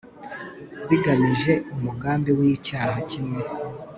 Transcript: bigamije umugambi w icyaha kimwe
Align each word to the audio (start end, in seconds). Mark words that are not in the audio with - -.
bigamije 0.89 1.53
umugambi 1.75 2.31
w 2.37 2.39
icyaha 2.53 2.97
kimwe 3.09 3.39